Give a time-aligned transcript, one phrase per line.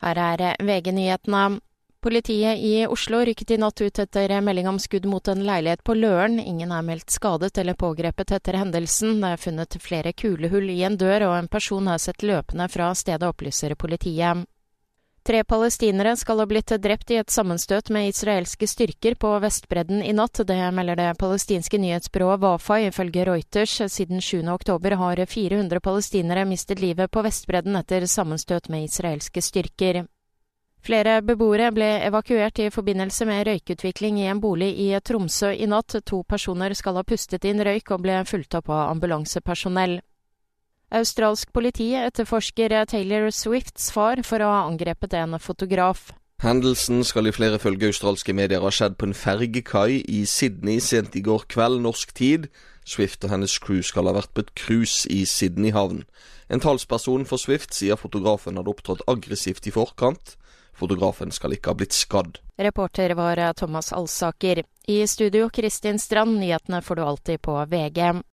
[0.00, 1.60] Her er VG-nyhetene.
[2.00, 5.94] Politiet i Oslo rykket i natt ut etter melding om skudd mot en leilighet på
[5.98, 6.38] Løren.
[6.40, 9.18] Ingen er meldt skadet eller pågrepet etter hendelsen.
[9.20, 12.88] Det er funnet flere kulehull i en dør, og en person er sett løpende fra
[12.96, 14.46] stedet, opplyser politiet.
[15.30, 20.10] Tre palestinere skal ha blitt drept i et sammenstøt med israelske styrker på Vestbredden i
[20.10, 20.40] natt.
[20.42, 23.76] Det melder det palestinske nyhetsbyrået Wafa ifølge Reuters.
[23.94, 24.42] Siden 7.
[24.50, 30.02] oktober har 400 palestinere mistet livet på Vestbredden etter sammenstøt med israelske styrker.
[30.82, 36.00] Flere beboere ble evakuert i forbindelse med røykutvikling i en bolig i Tromsø i natt.
[36.10, 40.00] To personer skal ha pustet inn røyk og ble fulgt opp av ambulansepersonell.
[40.90, 46.08] Australsk politi etterforsker Taylor Swifts far for å ha angrepet en fotograf.
[46.42, 51.14] Hendelsen skal i flere følge australske medier ha skjedd på en fergekai i Sydney sent
[51.14, 52.48] i går kveld norsk tid.
[52.82, 56.02] Swift og hennes crew skal ha vært på et cruise i Sydney havn.
[56.50, 60.34] En talsperson for Swift sier fotografen hadde opptrådt aggressivt i forkant.
[60.74, 62.40] Fotografen skal ikke ha blitt skadd.
[62.58, 64.64] Reporter var Thomas Alsaker.
[64.88, 68.24] I studio Kristin Strand, nyhetene får du alltid på VG.